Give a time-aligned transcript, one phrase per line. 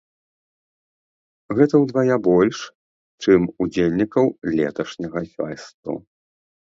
[1.57, 2.57] Гэта ўдвая больш,
[3.25, 4.25] чым удзельнікаў
[4.57, 5.91] леташняга фэсту.